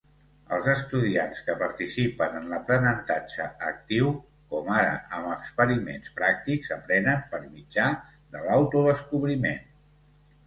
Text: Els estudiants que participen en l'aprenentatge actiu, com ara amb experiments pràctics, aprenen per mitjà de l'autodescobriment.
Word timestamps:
Els 0.55 0.67
estudiants 0.71 1.41
que 1.47 1.55
participen 1.57 2.37
en 2.37 2.47
l'aprenentatge 2.53 3.45
actiu, 3.67 4.07
com 4.53 4.71
ara 4.77 4.95
amb 5.17 5.29
experiments 5.33 6.15
pràctics, 6.21 6.73
aprenen 6.77 7.21
per 7.35 7.43
mitjà 7.59 7.91
de 8.37 8.41
l'autodescobriment. 8.47 9.69